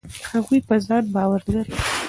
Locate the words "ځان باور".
0.85-1.41